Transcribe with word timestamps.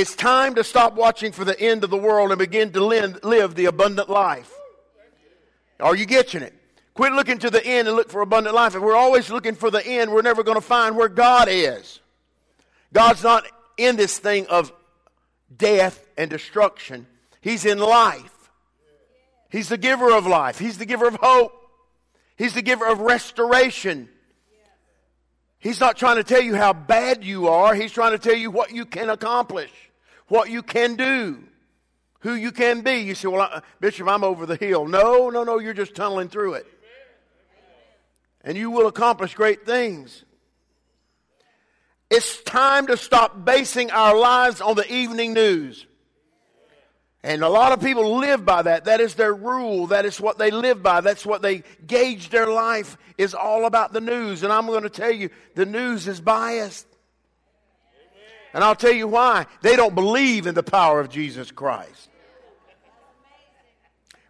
It's 0.00 0.14
time 0.14 0.54
to 0.54 0.64
stop 0.64 0.94
watching 0.94 1.30
for 1.30 1.44
the 1.44 1.60
end 1.60 1.84
of 1.84 1.90
the 1.90 1.96
world 1.98 2.30
and 2.30 2.38
begin 2.38 2.72
to 2.72 2.80
live 2.82 3.54
the 3.54 3.66
abundant 3.66 4.08
life. 4.08 4.50
Are 5.78 5.94
you 5.94 6.06
getting 6.06 6.40
it? 6.40 6.54
Quit 6.94 7.12
looking 7.12 7.36
to 7.40 7.50
the 7.50 7.62
end 7.62 7.86
and 7.86 7.94
look 7.98 8.08
for 8.08 8.22
abundant 8.22 8.54
life. 8.54 8.74
If 8.74 8.80
we're 8.80 8.96
always 8.96 9.28
looking 9.28 9.54
for 9.54 9.70
the 9.70 9.86
end, 9.86 10.10
we're 10.10 10.22
never 10.22 10.42
going 10.42 10.54
to 10.54 10.62
find 10.62 10.96
where 10.96 11.10
God 11.10 11.48
is. 11.50 12.00
God's 12.94 13.22
not 13.22 13.44
in 13.76 13.96
this 13.96 14.18
thing 14.18 14.46
of 14.46 14.72
death 15.54 16.02
and 16.16 16.30
destruction, 16.30 17.06
He's 17.42 17.66
in 17.66 17.78
life. 17.78 18.50
He's 19.50 19.68
the 19.68 19.76
giver 19.76 20.16
of 20.16 20.26
life, 20.26 20.58
He's 20.58 20.78
the 20.78 20.86
giver 20.86 21.08
of 21.08 21.16
hope, 21.16 21.52
He's 22.38 22.54
the 22.54 22.62
giver 22.62 22.86
of 22.86 23.00
restoration. 23.00 24.08
He's 25.58 25.78
not 25.78 25.98
trying 25.98 26.16
to 26.16 26.24
tell 26.24 26.40
you 26.40 26.56
how 26.56 26.72
bad 26.72 27.22
you 27.22 27.48
are, 27.48 27.74
He's 27.74 27.92
trying 27.92 28.12
to 28.12 28.18
tell 28.18 28.34
you 28.34 28.50
what 28.50 28.72
you 28.72 28.86
can 28.86 29.10
accomplish, 29.10 29.70
what 30.30 30.48
you 30.48 30.62
can 30.62 30.96
do 30.96 31.44
who 32.20 32.34
you 32.34 32.52
can 32.52 32.82
be. 32.82 32.98
You 32.98 33.14
say, 33.14 33.28
Well, 33.28 33.42
I, 33.42 33.62
Bishop, 33.80 34.08
I'm 34.08 34.24
over 34.24 34.46
the 34.46 34.56
hill. 34.56 34.86
No, 34.86 35.30
no, 35.30 35.44
no, 35.44 35.58
you're 35.58 35.74
just 35.74 35.94
tunneling 35.94 36.28
through 36.28 36.54
it. 36.54 36.66
And 38.42 38.56
you 38.56 38.70
will 38.70 38.86
accomplish 38.86 39.34
great 39.34 39.66
things. 39.66 40.24
It's 42.08 42.42
time 42.42 42.86
to 42.86 42.96
stop 42.96 43.44
basing 43.44 43.90
our 43.90 44.16
lives 44.16 44.60
on 44.60 44.76
the 44.76 44.90
evening 44.92 45.34
news. 45.34 45.86
And 47.22 47.42
a 47.42 47.48
lot 47.50 47.72
of 47.72 47.82
people 47.82 48.16
live 48.16 48.46
by 48.46 48.62
that. 48.62 48.86
That 48.86 49.00
is 49.00 49.14
their 49.14 49.34
rule. 49.34 49.88
That 49.88 50.06
is 50.06 50.18
what 50.18 50.38
they 50.38 50.50
live 50.50 50.82
by. 50.82 51.02
That's 51.02 51.26
what 51.26 51.42
they 51.42 51.62
gauge 51.86 52.30
their 52.30 52.46
life 52.46 52.96
is 53.18 53.34
all 53.34 53.66
about 53.66 53.92
the 53.92 54.00
news. 54.00 54.42
And 54.42 54.50
I'm 54.50 54.66
going 54.66 54.84
to 54.84 54.90
tell 54.90 55.10
you, 55.10 55.28
the 55.54 55.66
news 55.66 56.08
is 56.08 56.18
biased. 56.18 56.86
And 58.52 58.64
I'll 58.64 58.74
tell 58.74 58.92
you 58.92 59.06
why. 59.06 59.46
They 59.62 59.76
don't 59.76 59.94
believe 59.94 60.46
in 60.46 60.54
the 60.54 60.62
power 60.62 61.00
of 61.00 61.08
Jesus 61.08 61.50
Christ. 61.50 62.08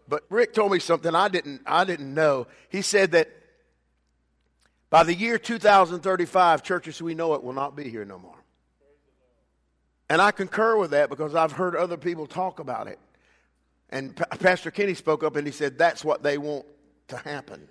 But 0.08 0.24
Rick 0.28 0.54
told 0.54 0.72
me 0.72 0.80
something 0.80 1.14
I 1.14 1.28
didn't, 1.28 1.62
I 1.66 1.84
didn't 1.84 2.12
know. 2.12 2.48
He 2.68 2.82
said 2.82 3.12
that 3.12 3.30
by 4.90 5.04
the 5.04 5.14
year 5.14 5.38
2035, 5.38 6.64
churches 6.64 7.00
we 7.00 7.14
know 7.14 7.34
it 7.34 7.44
will 7.44 7.52
not 7.52 7.76
be 7.76 7.88
here 7.88 8.04
no 8.04 8.18
more. 8.18 8.34
And 10.08 10.20
I 10.20 10.32
concur 10.32 10.76
with 10.76 10.90
that 10.90 11.08
because 11.08 11.36
I've 11.36 11.52
heard 11.52 11.76
other 11.76 11.96
people 11.96 12.26
talk 12.26 12.58
about 12.58 12.88
it. 12.88 12.98
And 13.90 14.16
Pastor 14.40 14.72
Kenny 14.72 14.94
spoke 14.94 15.22
up 15.22 15.36
and 15.36 15.46
he 15.46 15.52
said 15.52 15.78
that's 15.78 16.04
what 16.04 16.24
they 16.24 16.36
want 16.36 16.66
to 17.08 17.16
happen. 17.16 17.68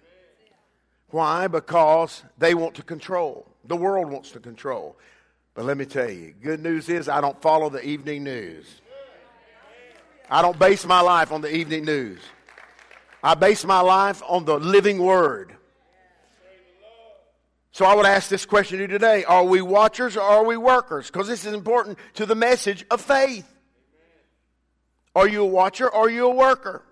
Why? 1.09 1.47
Because 1.47 2.23
they 2.38 2.53
want 2.53 2.75
to 2.75 2.83
control. 2.83 3.45
The 3.66 3.75
world 3.75 4.09
wants 4.09 4.31
to 4.31 4.39
control. 4.39 4.97
But 5.59 5.65
let 5.65 5.75
me 5.75 5.83
tell 5.83 6.09
you, 6.09 6.33
good 6.41 6.63
news 6.63 6.88
is 6.88 7.09
I 7.09 7.19
don't 7.19 7.41
follow 7.41 7.69
the 7.69 7.85
evening 7.85 8.23
news. 8.23 8.65
I 10.29 10.41
don't 10.41 10.57
base 10.57 10.85
my 10.85 11.02
life 11.02 11.33
on 11.33 11.41
the 11.41 11.53
evening 11.53 11.83
news. 11.83 12.21
I 13.21 13.33
base 13.33 13.65
my 13.65 13.81
life 13.81 14.23
on 14.25 14.45
the 14.45 14.57
living 14.57 14.99
word. 14.99 15.53
So 17.73 17.83
I 17.83 17.93
would 17.93 18.05
ask 18.05 18.30
this 18.30 18.45
question 18.45 18.77
to 18.77 18.83
you 18.83 18.87
today 18.87 19.25
Are 19.25 19.43
we 19.43 19.61
watchers 19.61 20.15
or 20.15 20.21
are 20.21 20.45
we 20.45 20.55
workers? 20.55 21.07
Because 21.07 21.27
this 21.27 21.43
is 21.43 21.53
important 21.53 21.97
to 22.13 22.25
the 22.25 22.35
message 22.35 22.85
of 22.89 23.02
faith. 23.02 23.53
Are 25.13 25.27
you 25.27 25.41
a 25.41 25.45
watcher 25.45 25.89
or 25.89 26.05
are 26.05 26.09
you 26.09 26.27
a 26.27 26.33
worker? 26.33 26.85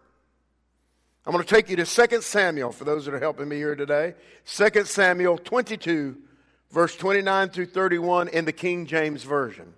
I'm 1.25 1.31
going 1.31 1.41
to 1.41 1.49
take 1.49 1.69
you 1.69 1.77
to 1.77 1.85
2 1.85 2.21
Samuel 2.21 2.73
for 2.73 2.83
those 2.83 3.05
that 3.05 3.13
are 3.13 3.19
helping 3.19 3.47
me 3.47 3.55
here 3.55 3.77
today. 3.77 4.15
2 4.45 4.83
Samuel 4.83 5.38
22, 5.38 6.17
verse 6.71 6.95
29 6.95 7.49
through 7.49 7.67
31 7.67 8.29
in 8.29 8.45
the 8.45 8.51
King 8.51 8.85
James 8.85 9.23
Version. 9.23 9.73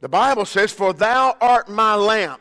The 0.00 0.08
Bible 0.08 0.44
says, 0.44 0.72
For 0.72 0.92
thou 0.92 1.36
art 1.40 1.68
my 1.68 1.94
lamp. 1.94 2.40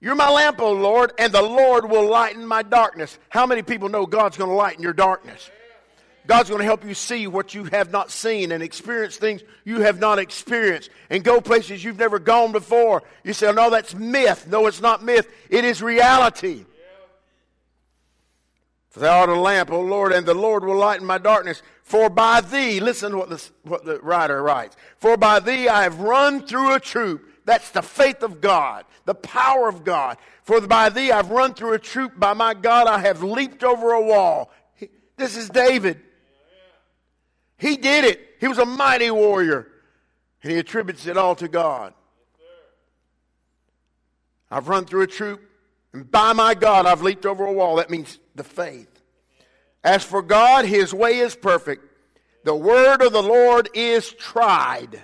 You're 0.00 0.14
my 0.16 0.30
lamp, 0.30 0.60
O 0.60 0.72
Lord, 0.72 1.12
and 1.18 1.32
the 1.32 1.42
Lord 1.42 1.88
will 1.88 2.08
lighten 2.08 2.44
my 2.44 2.62
darkness. 2.62 3.18
How 3.28 3.46
many 3.46 3.62
people 3.62 3.88
know 3.88 4.04
God's 4.04 4.36
going 4.36 4.50
to 4.50 4.56
lighten 4.56 4.82
your 4.82 4.92
darkness? 4.92 5.48
God's 6.26 6.48
going 6.48 6.60
to 6.60 6.64
help 6.64 6.84
you 6.84 6.94
see 6.94 7.26
what 7.26 7.54
you 7.54 7.64
have 7.64 7.90
not 7.90 8.10
seen 8.10 8.52
and 8.52 8.62
experience 8.62 9.16
things 9.16 9.42
you 9.64 9.80
have 9.80 9.98
not 9.98 10.18
experienced 10.18 10.90
and 11.10 11.24
go 11.24 11.40
places 11.40 11.82
you've 11.82 11.98
never 11.98 12.18
gone 12.18 12.52
before. 12.52 13.02
You 13.24 13.32
say, 13.32 13.48
oh, 13.48 13.52
no, 13.52 13.70
that's 13.70 13.94
myth. 13.94 14.46
No, 14.46 14.66
it's 14.66 14.80
not 14.80 15.02
myth. 15.02 15.28
It 15.50 15.64
is 15.64 15.82
reality. 15.82 16.64
For 18.90 19.00
thou 19.00 19.20
art 19.20 19.30
a 19.30 19.40
lamp, 19.40 19.72
O 19.72 19.80
Lord, 19.80 20.12
and 20.12 20.26
the 20.26 20.34
Lord 20.34 20.64
will 20.64 20.76
lighten 20.76 21.06
my 21.06 21.18
darkness. 21.18 21.62
For 21.92 22.08
by 22.08 22.40
thee, 22.40 22.80
listen 22.80 23.10
to 23.10 23.18
what, 23.18 23.28
this, 23.28 23.52
what 23.64 23.84
the 23.84 24.00
writer 24.00 24.42
writes. 24.42 24.78
For 24.96 25.18
by 25.18 25.40
thee 25.40 25.68
I 25.68 25.82
have 25.82 26.00
run 26.00 26.40
through 26.46 26.72
a 26.72 26.80
troop. 26.80 27.28
That's 27.44 27.68
the 27.68 27.82
faith 27.82 28.22
of 28.22 28.40
God, 28.40 28.86
the 29.04 29.14
power 29.14 29.68
of 29.68 29.84
God. 29.84 30.16
For 30.42 30.58
by 30.62 30.88
thee 30.88 31.12
I've 31.12 31.30
run 31.30 31.52
through 31.52 31.74
a 31.74 31.78
troop. 31.78 32.18
By 32.18 32.32
my 32.32 32.54
God 32.54 32.86
I 32.86 33.00
have 33.00 33.22
leaped 33.22 33.62
over 33.62 33.92
a 33.92 34.00
wall. 34.00 34.50
This 35.18 35.36
is 35.36 35.50
David. 35.50 36.00
He 37.58 37.76
did 37.76 38.06
it. 38.06 38.36
He 38.40 38.48
was 38.48 38.56
a 38.56 38.64
mighty 38.64 39.10
warrior. 39.10 39.68
And 40.42 40.50
he 40.50 40.56
attributes 40.56 41.06
it 41.06 41.18
all 41.18 41.34
to 41.34 41.46
God. 41.46 41.92
I've 44.50 44.68
run 44.68 44.86
through 44.86 45.02
a 45.02 45.06
troop, 45.06 45.42
and 45.92 46.10
by 46.10 46.32
my 46.32 46.54
God, 46.54 46.86
I've 46.86 47.02
leaped 47.02 47.26
over 47.26 47.44
a 47.44 47.52
wall. 47.52 47.76
That 47.76 47.90
means 47.90 48.18
the 48.34 48.44
faith. 48.44 48.91
As 49.84 50.04
for 50.04 50.22
God, 50.22 50.64
his 50.64 50.94
way 50.94 51.18
is 51.18 51.34
perfect. 51.34 51.84
The 52.44 52.54
word 52.54 53.02
of 53.02 53.12
the 53.12 53.22
Lord 53.22 53.68
is 53.74 54.12
tried. 54.12 55.00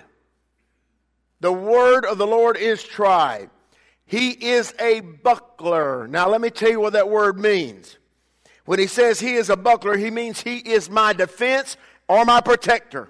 The 1.41 1.51
word 1.51 2.05
of 2.05 2.17
the 2.17 2.27
Lord 2.27 2.57
is 2.57 2.83
tried. 2.83 3.49
He 4.05 4.31
is 4.31 4.73
a 4.79 5.01
buckler. 5.01 6.07
Now, 6.07 6.29
let 6.29 6.41
me 6.41 6.49
tell 6.49 6.69
you 6.69 6.79
what 6.79 6.93
that 6.93 7.09
word 7.09 7.37
means. 7.39 7.97
When 8.65 8.79
he 8.79 8.87
says 8.87 9.19
he 9.19 9.35
is 9.35 9.49
a 9.49 9.55
buckler, 9.55 9.97
he 9.97 10.11
means 10.11 10.41
he 10.41 10.57
is 10.57 10.89
my 10.89 11.13
defense 11.13 11.77
or 12.07 12.25
my 12.25 12.41
protector. 12.41 13.09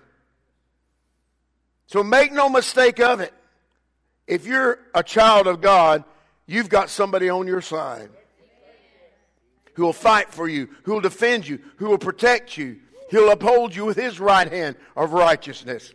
So 1.87 2.03
make 2.03 2.31
no 2.31 2.49
mistake 2.49 2.99
of 2.99 3.19
it. 3.19 3.33
If 4.27 4.45
you're 4.45 4.79
a 4.93 5.01
child 5.01 5.47
of 5.47 5.59
God, 5.59 6.03
you've 6.45 6.69
got 6.69 6.89
somebody 6.89 7.29
on 7.29 7.47
your 7.47 7.61
side 7.61 8.09
who 9.79 9.85
will 9.85 9.93
fight 9.93 10.29
for 10.29 10.49
you, 10.49 10.67
who 10.83 10.91
will 10.91 10.99
defend 10.99 11.47
you, 11.47 11.57
who 11.77 11.85
will 11.87 11.97
protect 11.97 12.57
you. 12.57 12.75
He'll 13.09 13.31
uphold 13.31 13.73
you 13.73 13.85
with 13.85 13.95
his 13.95 14.19
right 14.19 14.51
hand 14.51 14.75
of 14.97 15.13
righteousness. 15.13 15.93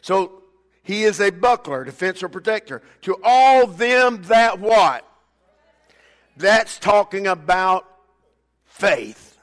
So 0.00 0.42
he 0.82 1.04
is 1.04 1.20
a 1.20 1.30
buckler, 1.30 1.84
defense 1.84 2.20
or 2.20 2.28
protector. 2.28 2.82
To 3.02 3.16
all 3.22 3.68
them 3.68 4.22
that 4.24 4.58
what? 4.58 5.08
That's 6.36 6.80
talking 6.80 7.28
about 7.28 7.86
faith. 8.64 9.38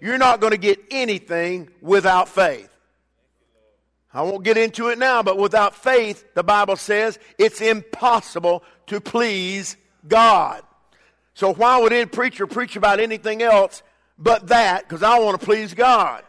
You're 0.00 0.16
not 0.16 0.40
going 0.40 0.52
to 0.52 0.56
get 0.56 0.80
anything 0.90 1.68
without 1.82 2.30
faith. 2.30 2.70
I 4.14 4.22
won't 4.22 4.42
get 4.42 4.56
into 4.56 4.88
it 4.88 4.98
now, 4.98 5.22
but 5.22 5.36
without 5.36 5.74
faith, 5.74 6.24
the 6.34 6.42
Bible 6.42 6.76
says 6.76 7.18
it's 7.36 7.60
impossible 7.60 8.64
to 8.86 8.98
please 8.98 9.76
God. 10.06 10.62
So 11.34 11.52
why 11.54 11.78
would 11.78 11.92
any 11.92 12.06
preacher 12.06 12.46
preach 12.46 12.76
about 12.76 13.00
anything 13.00 13.42
else 13.42 13.82
but 14.18 14.48
that? 14.48 14.88
Because 14.88 15.02
I 15.02 15.18
want 15.18 15.40
to 15.40 15.44
please 15.44 15.74
God. 15.74 16.24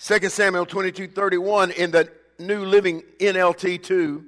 2 0.00 0.28
Samuel 0.28 0.66
22 0.66 1.08
31 1.08 1.70
in 1.70 1.90
the 1.90 2.10
New 2.38 2.64
Living 2.64 3.02
NLT 3.18 3.82
2. 3.82 4.24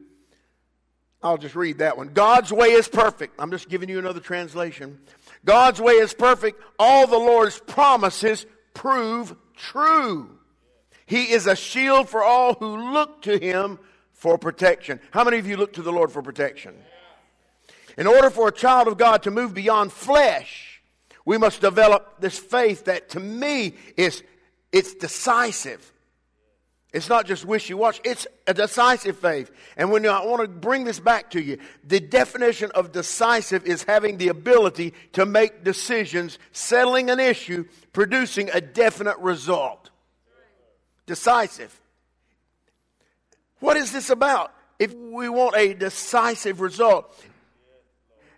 I'll 1.22 1.38
just 1.38 1.56
read 1.56 1.78
that 1.78 1.96
one. 1.96 2.08
God's 2.08 2.52
way 2.52 2.68
is 2.68 2.88
perfect. 2.88 3.34
I'm 3.38 3.50
just 3.50 3.68
giving 3.68 3.88
you 3.88 3.98
another 3.98 4.20
translation. 4.20 4.98
God's 5.44 5.80
way 5.80 5.94
is 5.94 6.14
perfect. 6.14 6.60
All 6.78 7.06
the 7.06 7.18
Lord's 7.18 7.58
promises 7.58 8.46
prove 8.74 9.34
true. 9.56 10.30
He 11.06 11.32
is 11.32 11.46
a 11.46 11.56
shield 11.56 12.08
for 12.08 12.22
all 12.22 12.54
who 12.54 12.92
look 12.92 13.22
to 13.22 13.38
him 13.38 13.78
for 14.16 14.38
protection. 14.38 14.98
How 15.12 15.24
many 15.24 15.38
of 15.38 15.46
you 15.46 15.56
look 15.56 15.74
to 15.74 15.82
the 15.82 15.92
Lord 15.92 16.10
for 16.10 16.22
protection? 16.22 16.74
In 17.96 18.06
order 18.06 18.30
for 18.30 18.48
a 18.48 18.52
child 18.52 18.88
of 18.88 18.98
God 18.98 19.22
to 19.22 19.30
move 19.30 19.54
beyond 19.54 19.92
flesh, 19.92 20.82
we 21.24 21.38
must 21.38 21.60
develop 21.60 22.20
this 22.20 22.38
faith 22.38 22.86
that 22.86 23.10
to 23.10 23.20
me 23.20 23.74
is 23.96 24.22
it's 24.72 24.94
decisive. 24.94 25.92
It's 26.92 27.08
not 27.08 27.26
just 27.26 27.44
wishy 27.44 27.74
washy, 27.74 28.00
it's 28.04 28.26
a 28.46 28.54
decisive 28.54 29.18
faith. 29.18 29.50
And 29.76 29.90
when 29.90 30.06
I 30.06 30.24
want 30.24 30.42
to 30.42 30.48
bring 30.48 30.84
this 30.84 30.98
back 30.98 31.30
to 31.32 31.42
you, 31.42 31.58
the 31.84 32.00
definition 32.00 32.70
of 32.74 32.92
decisive 32.92 33.66
is 33.66 33.82
having 33.82 34.16
the 34.16 34.28
ability 34.28 34.94
to 35.12 35.26
make 35.26 35.62
decisions, 35.62 36.38
settling 36.52 37.10
an 37.10 37.20
issue, 37.20 37.66
producing 37.92 38.48
a 38.50 38.60
definite 38.62 39.18
result. 39.18 39.90
Decisive. 41.04 41.78
What 43.60 43.76
is 43.76 43.92
this 43.92 44.10
about? 44.10 44.52
If 44.78 44.94
we 44.94 45.28
want 45.28 45.56
a 45.56 45.74
decisive 45.74 46.60
result, 46.60 47.12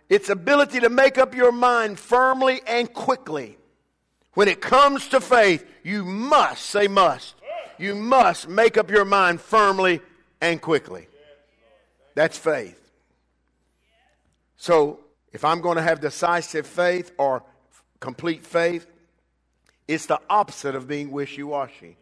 it's 0.07 0.29
ability 0.29 0.79
to 0.81 0.89
make 0.89 1.17
up 1.17 1.35
your 1.35 1.51
mind 1.51 1.99
firmly 1.99 2.61
and 2.65 2.91
quickly 2.91 3.57
When 4.33 4.47
it 4.47 4.61
comes 4.61 5.09
to 5.09 5.19
faith, 5.19 5.65
you 5.83 6.05
must, 6.05 6.65
say 6.65 6.87
must, 6.87 7.35
you 7.77 7.95
must 7.95 8.47
make 8.47 8.77
up 8.77 8.89
your 8.89 9.05
mind 9.05 9.41
firmly 9.41 10.01
and 10.39 10.61
quickly. 10.61 11.07
That's 12.15 12.37
faith. 12.37 12.79
So, 14.55 14.99
if 15.31 15.43
I'm 15.45 15.61
going 15.61 15.77
to 15.77 15.83
have 15.83 15.99
decisive 15.99 16.65
faith 16.67 17.11
or 17.17 17.43
complete 17.99 18.45
faith, 18.45 18.87
it's 19.87 20.05
the 20.05 20.19
opposite 20.29 20.75
of 20.75 20.87
being 20.87 21.11
wishy 21.11 21.43
washy. 21.43 21.97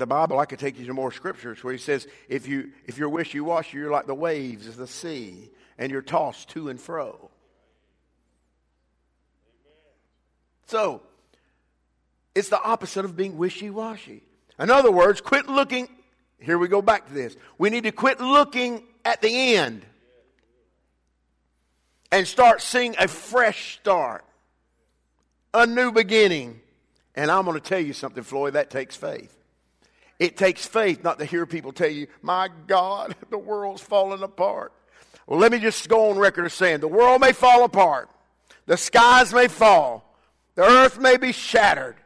The 0.00 0.06
Bible, 0.06 0.38
I 0.38 0.46
could 0.46 0.58
take 0.58 0.78
you 0.78 0.86
to 0.86 0.94
more 0.94 1.12
scriptures 1.12 1.62
where 1.62 1.74
he 1.74 1.78
says, 1.78 2.08
if, 2.26 2.48
you, 2.48 2.70
if 2.86 2.96
you're 2.96 3.10
wishy 3.10 3.38
washy, 3.38 3.76
you're 3.76 3.90
like 3.90 4.06
the 4.06 4.14
waves 4.14 4.66
of 4.66 4.76
the 4.76 4.86
sea 4.86 5.50
and 5.76 5.92
you're 5.92 6.00
tossed 6.00 6.48
to 6.50 6.70
and 6.70 6.80
fro. 6.80 7.30
So, 10.68 11.02
it's 12.34 12.48
the 12.48 12.62
opposite 12.62 13.04
of 13.04 13.14
being 13.14 13.36
wishy 13.36 13.68
washy. 13.68 14.22
In 14.58 14.70
other 14.70 14.90
words, 14.90 15.20
quit 15.20 15.50
looking. 15.50 15.86
Here 16.38 16.56
we 16.56 16.68
go 16.68 16.80
back 16.80 17.06
to 17.08 17.12
this. 17.12 17.36
We 17.58 17.68
need 17.68 17.84
to 17.84 17.92
quit 17.92 18.20
looking 18.20 18.82
at 19.04 19.20
the 19.20 19.56
end 19.56 19.84
and 22.10 22.26
start 22.26 22.62
seeing 22.62 22.96
a 22.98 23.06
fresh 23.06 23.78
start, 23.80 24.24
a 25.52 25.66
new 25.66 25.92
beginning. 25.92 26.62
And 27.14 27.30
I'm 27.30 27.44
going 27.44 27.60
to 27.60 27.68
tell 27.68 27.80
you 27.80 27.92
something, 27.92 28.22
Floyd, 28.22 28.54
that 28.54 28.70
takes 28.70 28.96
faith. 28.96 29.36
It 30.20 30.36
takes 30.36 30.66
faith 30.66 31.02
not 31.02 31.18
to 31.18 31.24
hear 31.24 31.46
people 31.46 31.72
tell 31.72 31.88
you, 31.88 32.06
my 32.20 32.50
God, 32.66 33.16
the 33.30 33.38
world's 33.38 33.80
falling 33.80 34.22
apart. 34.22 34.72
Well, 35.26 35.40
let 35.40 35.50
me 35.50 35.58
just 35.58 35.88
go 35.88 36.10
on 36.10 36.18
record 36.18 36.44
as 36.44 36.52
saying 36.52 36.80
the 36.80 36.88
world 36.88 37.22
may 37.22 37.32
fall 37.32 37.64
apart, 37.64 38.10
the 38.66 38.76
skies 38.76 39.32
may 39.32 39.48
fall, 39.48 40.14
the 40.54 40.62
earth 40.62 41.00
may 41.00 41.16
be 41.16 41.32
shattered. 41.32 41.96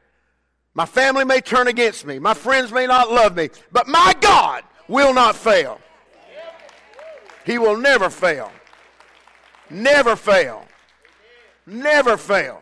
My 0.75 0.87
family 0.87 1.25
may 1.25 1.41
turn 1.41 1.69
against 1.69 2.05
me. 2.05 2.19
My 2.19 2.35
friends 2.35 2.73
may 2.73 2.87
not 2.87 3.11
love 3.11 3.37
me. 3.37 3.51
But 3.71 3.87
my 3.87 4.13
God 4.21 4.65
will 4.89 5.15
not 5.15 5.37
fail. 5.37 5.81
He 7.47 7.59
will 7.59 7.77
never 7.77 8.11
fail. 8.11 8.51
Never 9.71 10.17
fail. 10.17 10.67
Never 11.65 12.17
fail. 12.17 12.61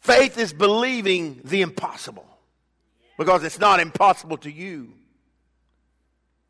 Faith 0.00 0.36
is 0.36 0.52
believing 0.52 1.40
the 1.42 1.62
impossible 1.62 2.35
because 3.16 3.44
it's 3.44 3.58
not 3.58 3.80
impossible 3.80 4.36
to 4.38 4.50
you. 4.50 4.92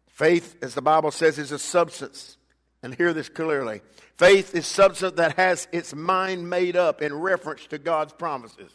Faith, 0.08 0.56
as 0.62 0.74
the 0.74 0.82
Bible 0.82 1.10
says, 1.10 1.38
is 1.38 1.52
a 1.52 1.58
substance. 1.58 2.36
And 2.82 2.94
hear 2.94 3.12
this 3.12 3.28
clearly 3.28 3.80
Faith 4.16 4.54
is 4.54 4.66
substance 4.66 5.16
that 5.16 5.36
has 5.36 5.68
its 5.72 5.94
mind 5.94 6.48
made 6.48 6.76
up 6.76 7.02
in 7.02 7.12
reference 7.12 7.66
to 7.66 7.78
God's 7.78 8.12
promises. 8.12 8.72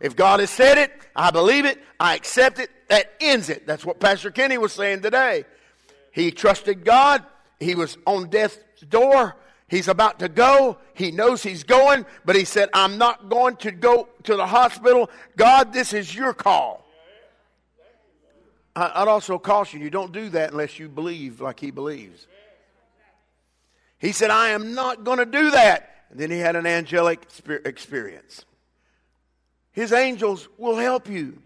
If 0.00 0.16
God 0.16 0.40
has 0.40 0.50
said 0.50 0.78
it, 0.78 0.92
I 1.14 1.30
believe 1.30 1.64
it, 1.64 1.78
I 1.98 2.14
accept 2.14 2.58
it, 2.58 2.70
that 2.88 3.12
ends 3.20 3.50
it. 3.50 3.66
That's 3.66 3.84
what 3.84 4.00
Pastor 4.00 4.30
Kenny 4.30 4.58
was 4.58 4.72
saying 4.72 5.02
today. 5.02 5.44
He 6.12 6.30
trusted 6.30 6.84
God, 6.84 7.24
he 7.58 7.74
was 7.74 7.98
on 8.06 8.30
death's 8.30 8.58
door. 8.88 9.36
He's 9.68 9.86
about 9.86 10.18
to 10.18 10.28
go. 10.28 10.78
He 10.94 11.12
knows 11.12 11.44
he's 11.44 11.62
going, 11.62 12.04
but 12.24 12.34
he 12.34 12.44
said, 12.44 12.70
I'm 12.74 12.98
not 12.98 13.28
going 13.28 13.54
to 13.58 13.70
go 13.70 14.08
to 14.24 14.34
the 14.34 14.46
hospital. 14.46 15.08
God, 15.36 15.72
this 15.72 15.92
is 15.92 16.12
your 16.12 16.34
call. 16.34 16.84
I'd 18.76 19.08
also 19.08 19.38
caution 19.38 19.80
you 19.80 19.90
don't 19.90 20.12
do 20.12 20.28
that 20.30 20.52
unless 20.52 20.78
you 20.78 20.88
believe 20.88 21.40
like 21.40 21.60
he 21.60 21.70
believes. 21.70 22.26
He 23.98 24.12
said, 24.12 24.30
I 24.30 24.50
am 24.50 24.74
not 24.74 25.04
going 25.04 25.18
to 25.18 25.26
do 25.26 25.50
that. 25.50 25.90
And 26.10 26.18
then 26.18 26.30
he 26.30 26.38
had 26.38 26.56
an 26.56 26.66
angelic 26.66 27.26
experience. 27.64 28.44
His 29.72 29.92
angels 29.92 30.48
will 30.58 30.76
help 30.76 31.08
you, 31.08 31.40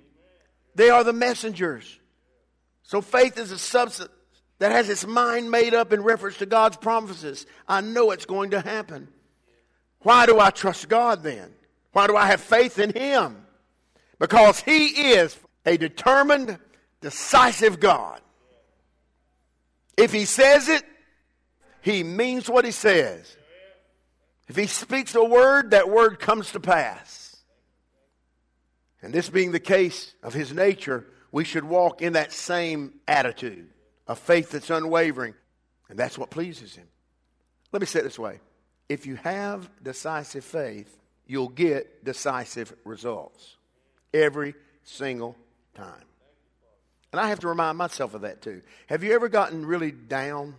they 0.74 0.90
are 0.90 1.04
the 1.04 1.12
messengers. 1.12 1.98
So 2.82 3.00
faith 3.00 3.38
is 3.38 3.50
a 3.50 3.58
substance 3.58 4.10
that 4.58 4.72
has 4.72 4.88
its 4.88 5.06
mind 5.06 5.50
made 5.50 5.74
up 5.74 5.92
in 5.92 6.02
reference 6.02 6.38
to 6.38 6.46
God's 6.46 6.76
promises. 6.76 7.46
I 7.66 7.80
know 7.80 8.10
it's 8.10 8.26
going 8.26 8.50
to 8.50 8.60
happen. 8.60 9.08
Why 10.00 10.26
do 10.26 10.38
I 10.38 10.50
trust 10.50 10.88
God 10.88 11.22
then? 11.22 11.50
Why 11.92 12.06
do 12.06 12.16
I 12.16 12.26
have 12.26 12.40
faith 12.40 12.78
in 12.78 12.92
Him? 12.92 13.46
Because 14.18 14.60
He 14.60 15.12
is 15.12 15.36
a 15.64 15.76
determined, 15.76 16.58
decisive 17.04 17.78
God. 17.78 18.20
If 19.96 20.12
He 20.12 20.24
says 20.24 20.68
it, 20.68 20.82
he 21.84 22.02
means 22.02 22.48
what 22.48 22.64
he 22.64 22.70
says. 22.70 23.36
If 24.48 24.56
he 24.56 24.66
speaks 24.66 25.14
a 25.14 25.22
word, 25.22 25.72
that 25.72 25.90
word 25.90 26.18
comes 26.18 26.52
to 26.52 26.60
pass. 26.60 27.36
And 29.02 29.12
this 29.12 29.28
being 29.28 29.52
the 29.52 29.60
case 29.60 30.14
of 30.22 30.32
his 30.32 30.50
nature, 30.50 31.04
we 31.30 31.44
should 31.44 31.64
walk 31.64 32.00
in 32.00 32.14
that 32.14 32.32
same 32.32 32.94
attitude 33.06 33.68
of 34.06 34.18
faith 34.18 34.50
that's 34.50 34.70
unwavering. 34.70 35.34
And 35.90 35.98
that's 35.98 36.16
what 36.16 36.30
pleases 36.30 36.74
him. 36.74 36.86
Let 37.70 37.82
me 37.82 37.86
say 37.86 38.00
it 38.00 38.04
this 38.04 38.18
way 38.18 38.40
if 38.88 39.04
you 39.04 39.16
have 39.16 39.68
decisive 39.82 40.44
faith, 40.44 40.98
you'll 41.26 41.50
get 41.50 42.02
decisive 42.02 42.72
results 42.86 43.58
every 44.14 44.54
single 44.84 45.36
time. 45.74 46.02
And 47.14 47.20
I 47.20 47.28
have 47.28 47.38
to 47.40 47.46
remind 47.46 47.78
myself 47.78 48.14
of 48.14 48.22
that 48.22 48.42
too. 48.42 48.60
Have 48.88 49.04
you 49.04 49.14
ever 49.14 49.28
gotten 49.28 49.64
really 49.64 49.92
down? 49.92 50.56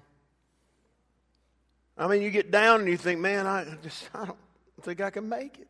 I 1.98 2.08
mean, 2.08 2.22
you 2.22 2.32
get 2.32 2.50
down 2.50 2.80
and 2.80 2.88
you 2.88 2.96
think, 2.96 3.20
man, 3.20 3.46
I 3.46 3.66
just 3.84 4.10
I 4.16 4.24
don't 4.24 4.38
think 4.82 5.02
I 5.02 5.10
can 5.10 5.28
make 5.28 5.60
it. 5.60 5.68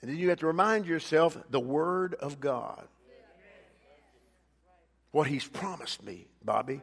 And 0.00 0.08
then 0.08 0.18
you 0.18 0.28
have 0.28 0.38
to 0.38 0.46
remind 0.46 0.86
yourself 0.86 1.36
the 1.50 1.58
Word 1.58 2.14
of 2.14 2.38
God. 2.38 2.86
What 5.10 5.26
He's 5.26 5.48
promised 5.48 6.00
me, 6.04 6.28
Bobby. 6.44 6.80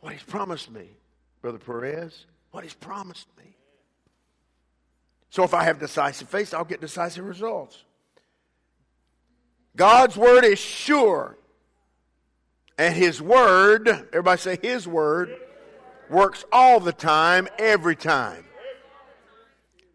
What 0.00 0.12
He's 0.12 0.22
promised 0.22 0.70
me, 0.70 0.90
Brother 1.40 1.56
Perez. 1.56 2.26
What 2.50 2.64
He's 2.64 2.74
promised 2.74 3.28
me. 3.38 3.56
So 5.30 5.42
if 5.42 5.54
I 5.54 5.64
have 5.64 5.78
decisive 5.78 6.28
faith, 6.28 6.52
I'll 6.52 6.66
get 6.66 6.82
decisive 6.82 7.24
results. 7.24 7.82
God's 9.74 10.18
Word 10.18 10.44
is 10.44 10.58
sure. 10.58 11.38
And 12.82 12.96
His 12.96 13.22
Word, 13.22 13.86
everybody 13.88 14.40
say 14.40 14.58
His 14.60 14.88
Word 14.88 15.36
works 16.10 16.44
all 16.50 16.80
the 16.80 16.92
time, 16.92 17.46
every 17.56 17.94
time. 17.94 18.44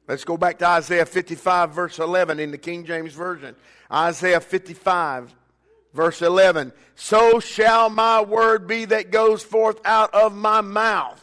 Let's 0.07 0.23
go 0.23 0.37
back 0.37 0.59
to 0.59 0.67
Isaiah 0.67 1.05
55, 1.05 1.71
verse 1.71 1.99
11 1.99 2.39
in 2.39 2.51
the 2.51 2.57
King 2.57 2.85
James 2.85 3.11
Version. 3.11 3.57
Isaiah 3.91 4.39
55, 4.39 5.35
verse 5.93 6.21
11. 6.21 6.71
So 6.95 7.41
shall 7.41 7.89
my 7.89 8.21
word 8.21 8.67
be 8.67 8.85
that 8.85 9.11
goes 9.11 9.43
forth 9.43 9.81
out 9.83 10.13
of 10.13 10.33
my 10.33 10.61
mouth. 10.61 11.21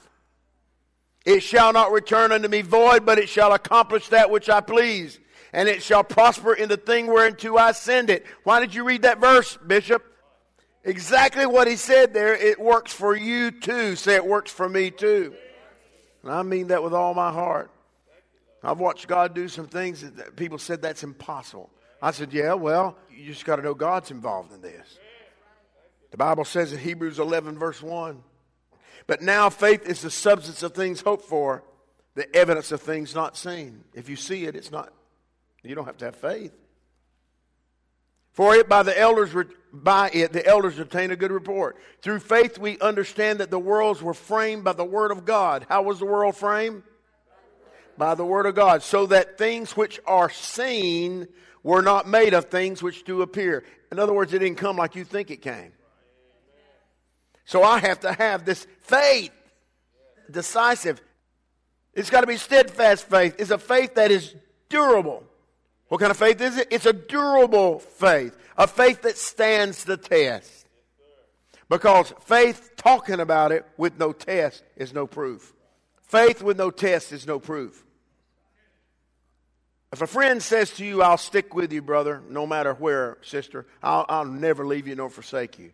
It 1.24 1.40
shall 1.40 1.72
not 1.72 1.92
return 1.92 2.30
unto 2.30 2.48
me 2.48 2.60
void, 2.60 3.06
but 3.06 3.18
it 3.18 3.30
shall 3.30 3.54
accomplish 3.54 4.08
that 4.08 4.30
which 4.30 4.50
I 4.50 4.60
please. 4.60 5.18
And 5.54 5.66
it 5.66 5.82
shall 5.82 6.04
prosper 6.04 6.52
in 6.52 6.68
the 6.68 6.76
thing 6.76 7.06
whereunto 7.06 7.56
I 7.56 7.72
send 7.72 8.10
it. 8.10 8.26
Why 8.42 8.60
did 8.60 8.74
you 8.74 8.84
read 8.84 9.00
that 9.00 9.18
verse, 9.18 9.56
Bishop? 9.66 10.10
Exactly 10.84 11.46
what 11.46 11.66
he 11.66 11.76
said 11.76 12.12
there. 12.12 12.34
It 12.34 12.60
works 12.60 12.92
for 12.92 13.16
you 13.16 13.50
too. 13.50 13.96
Say 13.96 14.16
it 14.16 14.26
works 14.26 14.50
for 14.50 14.68
me 14.68 14.90
too. 14.90 15.34
And 16.22 16.32
I 16.32 16.42
mean 16.42 16.68
that 16.68 16.82
with 16.82 16.92
all 16.92 17.14
my 17.14 17.32
heart. 17.32 17.70
I've 18.62 18.78
watched 18.78 19.08
God 19.08 19.34
do 19.34 19.48
some 19.48 19.66
things 19.66 20.00
that 20.00 20.36
people 20.36 20.58
said 20.58 20.82
that's 20.82 21.02
impossible. 21.02 21.70
I 22.00 22.10
said, 22.10 22.32
yeah, 22.32 22.54
well, 22.54 22.96
you 23.10 23.26
just 23.26 23.44
got 23.44 23.56
to 23.56 23.62
know 23.62 23.74
God's 23.74 24.10
involved 24.10 24.52
in 24.52 24.62
this. 24.62 24.98
The 26.10 26.16
Bible 26.16 26.44
says 26.44 26.72
in 26.72 26.78
Hebrews 26.78 27.18
11, 27.18 27.58
verse 27.58 27.82
1 27.82 28.22
But 29.06 29.20
now 29.20 29.50
faith 29.50 29.86
is 29.86 30.00
the 30.00 30.10
substance 30.10 30.62
of 30.62 30.72
things 30.72 31.00
hoped 31.00 31.24
for, 31.24 31.62
the 32.14 32.34
evidence 32.34 32.72
of 32.72 32.80
things 32.80 33.14
not 33.14 33.36
seen. 33.36 33.84
If 33.94 34.08
you 34.08 34.16
see 34.16 34.44
it, 34.44 34.54
it's 34.54 34.70
not, 34.70 34.92
you 35.62 35.74
don't 35.74 35.86
have 35.86 35.98
to 35.98 36.04
have 36.06 36.16
faith. 36.16 36.52
For 38.34 38.54
it 38.56 38.68
by 38.68 38.82
the 38.82 38.98
elders 38.98 39.30
by 39.72 40.10
it 40.12 40.32
the 40.32 40.46
elders 40.46 40.78
obtain 40.78 41.10
a 41.10 41.16
good 41.16 41.32
report. 41.32 41.76
Through 42.02 42.18
faith 42.20 42.58
we 42.58 42.78
understand 42.80 43.40
that 43.40 43.50
the 43.50 43.58
worlds 43.58 44.02
were 44.02 44.14
framed 44.14 44.64
by 44.64 44.72
the 44.72 44.84
word 44.84 45.10
of 45.10 45.24
God. 45.24 45.66
How 45.68 45.82
was 45.82 46.00
the 46.00 46.04
world 46.04 46.36
framed? 46.36 46.82
By 47.96 48.16
the 48.16 48.24
word 48.24 48.46
of 48.46 48.56
God, 48.56 48.82
so 48.82 49.06
that 49.06 49.38
things 49.38 49.76
which 49.76 50.00
are 50.04 50.30
seen 50.30 51.28
were 51.62 51.80
not 51.80 52.08
made 52.08 52.34
of 52.34 52.46
things 52.46 52.82
which 52.82 53.04
do 53.04 53.22
appear. 53.22 53.64
In 53.92 54.00
other 54.00 54.12
words, 54.12 54.34
it 54.34 54.40
didn't 54.40 54.58
come 54.58 54.76
like 54.76 54.96
you 54.96 55.04
think 55.04 55.30
it 55.30 55.40
came. 55.40 55.72
So 57.44 57.62
I 57.62 57.78
have 57.78 58.00
to 58.00 58.12
have 58.12 58.44
this 58.44 58.66
faith, 58.80 59.30
decisive. 60.28 61.00
It's 61.92 62.10
got 62.10 62.22
to 62.22 62.26
be 62.26 62.36
steadfast 62.36 63.06
faith. 63.08 63.36
It's 63.38 63.52
a 63.52 63.58
faith 63.58 63.94
that 63.94 64.10
is 64.10 64.34
durable. 64.68 65.22
What 65.88 66.00
kind 66.00 66.10
of 66.10 66.16
faith 66.16 66.40
is 66.40 66.56
it? 66.56 66.68
It's 66.70 66.86
a 66.86 66.92
durable 66.92 67.78
faith, 67.78 68.36
a 68.56 68.66
faith 68.66 69.02
that 69.02 69.16
stands 69.16 69.84
the 69.84 69.96
test. 69.96 70.66
Because 71.68 72.12
faith 72.22 72.72
talking 72.76 73.20
about 73.20 73.52
it 73.52 73.66
with 73.76 73.98
no 73.98 74.12
test 74.12 74.62
is 74.76 74.92
no 74.92 75.06
proof. 75.06 75.52
Faith 76.02 76.42
with 76.42 76.56
no 76.56 76.70
test 76.70 77.12
is 77.12 77.26
no 77.26 77.38
proof. 77.38 77.84
If 79.92 80.02
a 80.02 80.06
friend 80.06 80.42
says 80.42 80.70
to 80.72 80.84
you, 80.84 81.02
I'll 81.02 81.16
stick 81.16 81.54
with 81.54 81.72
you, 81.72 81.80
brother, 81.80 82.20
no 82.28 82.46
matter 82.46 82.74
where, 82.74 83.18
sister, 83.22 83.64
I'll, 83.82 84.04
I'll 84.08 84.24
never 84.24 84.66
leave 84.66 84.88
you 84.88 84.96
nor 84.96 85.08
forsake 85.08 85.58
you. 85.58 85.70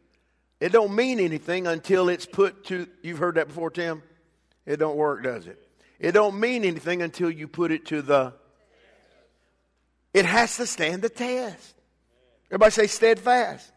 It 0.60 0.72
don't 0.72 0.94
mean 0.94 1.18
anything 1.18 1.66
until 1.66 2.10
it's 2.10 2.26
put 2.26 2.66
to, 2.66 2.86
you've 3.02 3.18
heard 3.18 3.36
that 3.36 3.48
before, 3.48 3.70
Tim? 3.70 4.02
It 4.66 4.76
don't 4.76 4.96
work, 4.96 5.24
does 5.24 5.46
it? 5.46 5.58
It 5.98 6.12
don't 6.12 6.38
mean 6.38 6.64
anything 6.64 7.00
until 7.00 7.30
you 7.30 7.48
put 7.48 7.72
it 7.72 7.86
to 7.86 8.02
the, 8.02 8.34
it 10.12 10.24
has 10.24 10.56
to 10.56 10.66
stand 10.66 11.02
the 11.02 11.08
test. 11.08 11.74
Everybody 12.50 12.72
say 12.72 12.86
steadfast. 12.86 13.72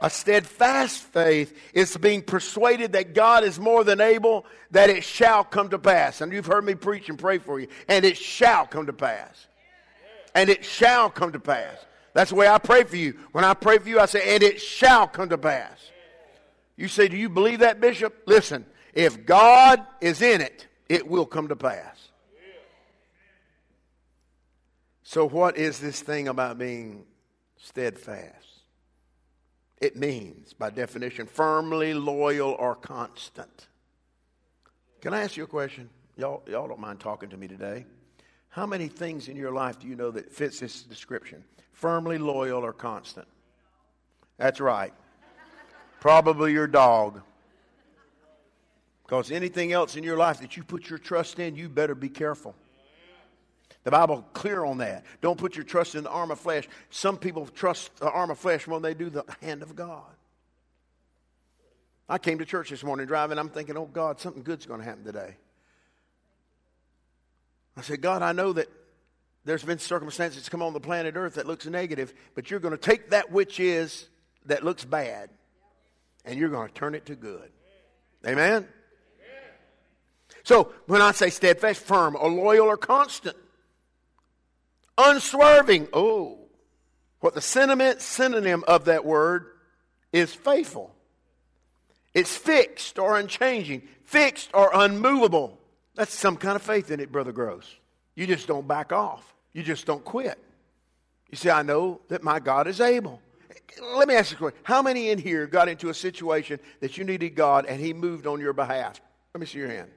A 0.00 0.10
steadfast 0.10 1.02
faith 1.02 1.58
is 1.72 1.96
being 1.96 2.22
persuaded 2.22 2.92
that 2.92 3.14
God 3.14 3.44
is 3.44 3.58
more 3.58 3.82
than 3.82 4.00
able, 4.00 4.44
that 4.70 4.90
it 4.90 5.04
shall 5.04 5.42
come 5.42 5.70
to 5.70 5.78
pass. 5.78 6.20
And 6.20 6.32
you've 6.32 6.46
heard 6.46 6.64
me 6.64 6.74
preach 6.74 7.08
and 7.08 7.18
pray 7.18 7.38
for 7.38 7.58
you. 7.58 7.68
And 7.88 8.04
it 8.04 8.16
shall 8.18 8.66
come 8.66 8.86
to 8.86 8.92
pass. 8.92 9.46
And 10.34 10.50
it 10.50 10.64
shall 10.64 11.08
come 11.08 11.32
to 11.32 11.40
pass. 11.40 11.76
That's 12.12 12.30
the 12.30 12.36
way 12.36 12.48
I 12.48 12.58
pray 12.58 12.84
for 12.84 12.96
you. 12.96 13.14
When 13.32 13.44
I 13.44 13.54
pray 13.54 13.78
for 13.78 13.88
you, 13.88 13.98
I 13.98 14.06
say, 14.06 14.34
and 14.34 14.42
it 14.42 14.60
shall 14.60 15.06
come 15.06 15.30
to 15.30 15.38
pass. 15.38 15.78
You 16.76 16.88
say, 16.88 17.08
do 17.08 17.16
you 17.16 17.30
believe 17.30 17.60
that, 17.60 17.80
Bishop? 17.80 18.22
Listen, 18.26 18.66
if 18.92 19.24
God 19.24 19.84
is 20.02 20.20
in 20.20 20.42
it, 20.42 20.66
it 20.88 21.08
will 21.08 21.26
come 21.26 21.48
to 21.48 21.56
pass. 21.56 21.96
So, 25.08 25.24
what 25.24 25.56
is 25.56 25.78
this 25.78 26.00
thing 26.00 26.26
about 26.26 26.58
being 26.58 27.04
steadfast? 27.58 28.64
It 29.80 29.94
means, 29.94 30.52
by 30.52 30.70
definition, 30.70 31.28
firmly 31.28 31.94
loyal 31.94 32.56
or 32.58 32.74
constant. 32.74 33.68
Can 35.00 35.14
I 35.14 35.22
ask 35.22 35.36
you 35.36 35.44
a 35.44 35.46
question? 35.46 35.88
Y'all, 36.16 36.42
y'all 36.48 36.66
don't 36.66 36.80
mind 36.80 36.98
talking 36.98 37.28
to 37.28 37.36
me 37.36 37.46
today. 37.46 37.86
How 38.48 38.66
many 38.66 38.88
things 38.88 39.28
in 39.28 39.36
your 39.36 39.52
life 39.52 39.78
do 39.78 39.86
you 39.86 39.94
know 39.94 40.10
that 40.10 40.32
fits 40.32 40.58
this 40.58 40.82
description? 40.82 41.44
Firmly 41.70 42.18
loyal 42.18 42.64
or 42.64 42.72
constant? 42.72 43.28
That's 44.38 44.58
right. 44.58 44.92
Probably 46.00 46.52
your 46.52 46.66
dog. 46.66 47.22
Because 49.04 49.30
anything 49.30 49.72
else 49.72 49.94
in 49.94 50.02
your 50.02 50.16
life 50.16 50.40
that 50.40 50.56
you 50.56 50.64
put 50.64 50.90
your 50.90 50.98
trust 50.98 51.38
in, 51.38 51.54
you 51.54 51.68
better 51.68 51.94
be 51.94 52.08
careful. 52.08 52.56
The 53.86 53.92
Bible 53.92 54.26
clear 54.32 54.64
on 54.64 54.78
that. 54.78 55.04
Don't 55.20 55.38
put 55.38 55.54
your 55.54 55.64
trust 55.64 55.94
in 55.94 56.02
the 56.02 56.10
arm 56.10 56.32
of 56.32 56.40
flesh. 56.40 56.68
Some 56.90 57.16
people 57.16 57.46
trust 57.46 57.94
the 57.98 58.10
arm 58.10 58.32
of 58.32 58.38
flesh 58.40 58.66
when 58.66 58.82
they 58.82 58.94
do 58.94 59.10
the 59.10 59.24
hand 59.40 59.62
of 59.62 59.76
God. 59.76 60.02
I 62.08 62.18
came 62.18 62.40
to 62.40 62.44
church 62.44 62.70
this 62.70 62.82
morning 62.82 63.06
driving. 63.06 63.38
I'm 63.38 63.48
thinking, 63.48 63.76
oh 63.76 63.86
God, 63.86 64.18
something 64.18 64.42
good's 64.42 64.66
going 64.66 64.80
to 64.80 64.84
happen 64.84 65.04
today. 65.04 65.36
I 67.76 67.82
said, 67.82 68.00
God, 68.00 68.22
I 68.22 68.32
know 68.32 68.54
that 68.54 68.66
there's 69.44 69.62
been 69.62 69.78
circumstances 69.78 70.48
come 70.48 70.62
on 70.62 70.72
the 70.72 70.80
planet 70.80 71.14
Earth 71.14 71.34
that 71.34 71.46
looks 71.46 71.64
negative, 71.64 72.12
but 72.34 72.50
you're 72.50 72.58
going 72.58 72.74
to 72.74 72.78
take 72.78 73.10
that 73.10 73.30
which 73.30 73.60
is 73.60 74.08
that 74.46 74.64
looks 74.64 74.84
bad, 74.84 75.30
and 76.24 76.36
you're 76.36 76.48
going 76.48 76.66
to 76.66 76.74
turn 76.74 76.96
it 76.96 77.06
to 77.06 77.14
good. 77.14 77.52
Amen. 78.26 78.66
So 80.42 80.72
when 80.86 81.02
I 81.02 81.12
say 81.12 81.30
steadfast, 81.30 81.82
firm, 81.82 82.16
or 82.18 82.28
loyal, 82.28 82.66
or 82.66 82.76
constant, 82.76 83.36
unswerving. 84.98 85.88
Oh, 85.92 86.38
what 87.20 87.34
the 87.34 87.40
sentiment 87.40 88.00
synonym 88.00 88.64
of 88.66 88.86
that 88.86 89.04
word 89.04 89.46
is 90.12 90.32
faithful. 90.32 90.94
It's 92.14 92.36
fixed 92.36 92.98
or 92.98 93.18
unchanging, 93.18 93.86
fixed 94.04 94.50
or 94.54 94.70
unmovable. 94.72 95.58
That's 95.94 96.14
some 96.14 96.36
kind 96.36 96.56
of 96.56 96.62
faith 96.62 96.90
in 96.90 97.00
it, 97.00 97.12
Brother 97.12 97.32
Gross. 97.32 97.74
You 98.14 98.26
just 98.26 98.46
don't 98.46 98.66
back 98.66 98.92
off. 98.92 99.34
You 99.52 99.62
just 99.62 99.86
don't 99.86 100.04
quit. 100.04 100.38
You 101.30 101.36
say, 101.36 101.50
I 101.50 101.62
know 101.62 102.00
that 102.08 102.22
my 102.22 102.38
God 102.38 102.66
is 102.66 102.80
able. 102.80 103.20
Let 103.82 104.08
me 104.08 104.14
ask 104.14 104.30
you 104.30 104.36
a 104.36 104.38
question. 104.38 104.60
How 104.62 104.80
many 104.80 105.10
in 105.10 105.18
here 105.18 105.46
got 105.46 105.68
into 105.68 105.88
a 105.88 105.94
situation 105.94 106.60
that 106.80 106.96
you 106.96 107.04
needed 107.04 107.30
God 107.34 107.66
and 107.66 107.80
He 107.80 107.92
moved 107.92 108.26
on 108.26 108.40
your 108.40 108.52
behalf? 108.52 109.00
Let 109.34 109.40
me 109.40 109.46
see 109.46 109.58
your 109.58 109.68
hand. 109.68 109.90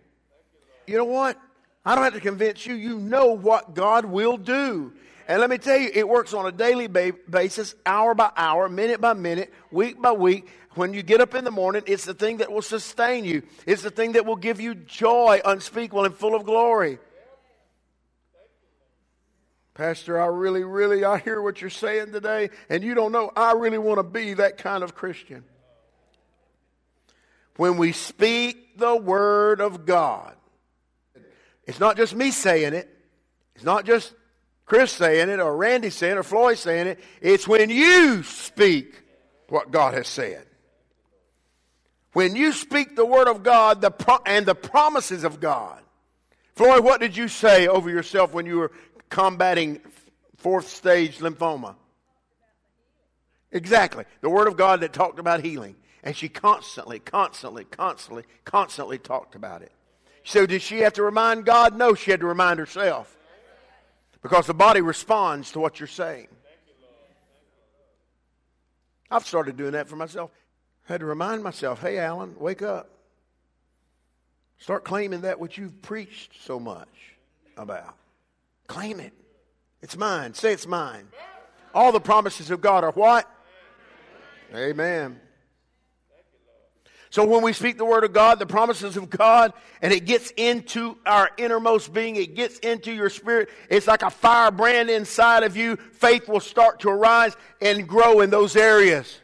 You 0.87 0.97
know 0.97 1.05
what? 1.05 1.39
I 1.85 1.95
don't 1.95 2.03
have 2.03 2.13
to 2.13 2.19
convince 2.19 2.65
you. 2.65 2.75
You 2.75 2.99
know 2.99 3.33
what 3.33 3.73
God 3.73 4.05
will 4.05 4.37
do. 4.37 4.93
And 5.27 5.39
let 5.39 5.49
me 5.49 5.59
tell 5.59 5.77
you, 5.77 5.91
it 5.93 6.09
works 6.09 6.33
on 6.33 6.47
a 6.47 6.51
daily 6.51 6.87
basis, 6.87 7.75
hour 7.85 8.15
by 8.15 8.31
hour, 8.35 8.67
minute 8.67 8.99
by 8.99 9.13
minute, 9.13 9.53
week 9.71 10.01
by 10.01 10.11
week. 10.11 10.47
When 10.73 10.93
you 10.93 11.03
get 11.03 11.21
up 11.21 11.35
in 11.35 11.43
the 11.43 11.51
morning, 11.51 11.83
it's 11.85 12.05
the 12.05 12.13
thing 12.13 12.37
that 12.37 12.51
will 12.51 12.61
sustain 12.61 13.25
you. 13.25 13.43
It's 13.65 13.81
the 13.81 13.91
thing 13.91 14.13
that 14.13 14.25
will 14.25 14.35
give 14.35 14.59
you 14.59 14.75
joy 14.75 15.41
unspeakable 15.45 16.05
and 16.05 16.15
full 16.15 16.35
of 16.35 16.45
glory. 16.45 16.99
Pastor, 19.73 20.19
I 20.19 20.25
really, 20.25 20.63
really, 20.63 21.05
I 21.05 21.19
hear 21.19 21.41
what 21.41 21.61
you're 21.61 21.69
saying 21.69 22.11
today, 22.11 22.49
and 22.67 22.83
you 22.83 22.95
don't 22.95 23.11
know, 23.11 23.31
I 23.35 23.53
really 23.53 23.77
want 23.77 23.99
to 23.99 24.03
be 24.03 24.33
that 24.33 24.57
kind 24.57 24.83
of 24.83 24.93
Christian. 24.93 25.43
When 27.55 27.77
we 27.77 27.91
speak 27.91 28.77
the 28.77 28.95
Word 28.95 29.61
of 29.61 29.85
God, 29.85 30.35
it's 31.69 31.79
not 31.79 31.97
just 31.97 32.15
me 32.15 32.31
saying 32.31 32.73
it. 32.73 32.89
It's 33.53 33.63
not 33.63 33.85
just 33.85 34.15
Chris 34.65 34.91
saying 34.91 35.29
it 35.29 35.39
or 35.39 35.55
Randy 35.55 35.91
saying 35.91 36.13
it 36.13 36.17
or 36.17 36.23
Floyd 36.23 36.57
saying 36.57 36.87
it. 36.87 36.99
It's 37.21 37.47
when 37.47 37.69
you 37.69 38.23
speak 38.23 38.99
what 39.49 39.69
God 39.69 39.93
has 39.93 40.07
said. 40.07 40.47
When 42.13 42.35
you 42.35 42.53
speak 42.53 42.95
the 42.95 43.05
word 43.05 43.27
of 43.27 43.43
God 43.43 43.81
the 43.81 43.91
pro- 43.91 44.17
and 44.25 44.47
the 44.47 44.55
promises 44.55 45.23
of 45.23 45.39
God. 45.39 45.79
Floyd, 46.55 46.83
what 46.83 46.99
did 46.99 47.15
you 47.15 47.27
say 47.27 47.67
over 47.67 47.87
yourself 47.87 48.33
when 48.33 48.47
you 48.47 48.57
were 48.57 48.71
combating 49.09 49.79
fourth 50.37 50.69
stage 50.69 51.19
lymphoma? 51.19 51.75
Exactly. 53.51 54.05
The 54.21 54.29
word 54.31 54.47
of 54.47 54.57
God 54.57 54.81
that 54.81 54.91
talked 54.91 55.19
about 55.19 55.41
healing. 55.45 55.75
And 56.03 56.15
she 56.15 56.29
constantly, 56.29 56.97
constantly, 56.97 57.65
constantly, 57.65 58.23
constantly 58.43 58.97
talked 58.97 59.35
about 59.35 59.61
it. 59.61 59.71
So 60.23 60.45
did 60.45 60.61
she 60.61 60.79
have 60.79 60.93
to 60.93 61.03
remind 61.03 61.45
God? 61.45 61.75
No, 61.75 61.95
she 61.95 62.11
had 62.11 62.19
to 62.19 62.27
remind 62.27 62.59
herself. 62.59 63.15
Because 64.21 64.47
the 64.47 64.53
body 64.53 64.81
responds 64.81 65.51
to 65.53 65.59
what 65.59 65.79
you're 65.79 65.87
saying. 65.87 66.27
I've 69.09 69.25
started 69.25 69.57
doing 69.57 69.71
that 69.71 69.87
for 69.87 69.95
myself. 69.95 70.31
I 70.87 70.93
had 70.93 70.99
to 70.99 71.05
remind 71.05 71.43
myself, 71.43 71.81
hey, 71.81 71.97
Alan, 71.97 72.35
wake 72.37 72.61
up. 72.61 72.89
Start 74.59 74.83
claiming 74.83 75.21
that 75.21 75.39
which 75.39 75.57
you've 75.57 75.81
preached 75.81 76.43
so 76.43 76.59
much 76.59 77.15
about. 77.55 77.95
Claim 78.67 78.99
it. 78.99 79.13
It's 79.81 79.95
mine. 79.95 80.33
Say 80.33 80.51
it's 80.51 80.67
mine. 80.67 81.07
All 81.73 81.91
the 81.91 81.99
promises 81.99 82.51
of 82.51 82.61
God 82.61 82.83
are 82.83 82.91
what? 82.91 83.29
Amen. 84.53 85.19
So 87.11 87.25
when 87.25 87.41
we 87.41 87.53
speak 87.53 87.77
the 87.77 87.85
word 87.85 88.03
of 88.03 88.13
God, 88.13 88.37
the 88.37 88.45
promises 88.45 88.95
of 88.95 89.09
God, 89.09 89.53
and 89.81 89.91
it 89.91 90.05
gets 90.05 90.31
into 90.37 90.95
our 91.07 91.31
innermost 91.37 91.91
being, 91.91 92.15
it 92.15 92.35
gets 92.35 92.59
into 92.59 92.91
your 92.91 93.09
spirit, 93.09 93.49
it's 93.67 93.87
like 93.87 94.03
a 94.03 94.11
firebrand 94.11 94.91
inside 94.91 95.43
of 95.43 95.57
you. 95.57 95.75
Faith 95.75 96.29
will 96.29 96.39
start 96.39 96.81
to 96.81 96.89
arise 96.89 97.35
and 97.61 97.87
grow 97.87 98.21
in 98.21 98.29
those 98.29 98.55
areas. 98.55 99.19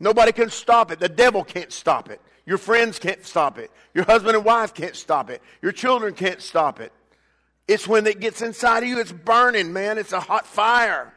Nobody 0.00 0.32
can 0.32 0.50
stop 0.50 0.90
it. 0.90 0.98
The 0.98 1.08
devil 1.08 1.44
can't 1.44 1.72
stop 1.72 2.10
it. 2.10 2.20
Your 2.44 2.58
friends 2.58 2.98
can't 2.98 3.24
stop 3.24 3.58
it. 3.58 3.70
Your 3.94 4.04
husband 4.04 4.34
and 4.34 4.44
wife 4.44 4.74
can't 4.74 4.96
stop 4.96 5.30
it. 5.30 5.42
Your 5.62 5.72
children 5.72 6.14
can't 6.14 6.40
stop 6.40 6.80
it. 6.80 6.92
It's 7.68 7.86
when 7.86 8.06
it 8.06 8.18
gets 8.18 8.42
inside 8.42 8.82
of 8.82 8.88
you, 8.88 8.98
it's 8.98 9.12
burning, 9.12 9.72
man. 9.72 9.98
It's 9.98 10.12
a 10.12 10.20
hot 10.20 10.46
fire. 10.46 11.12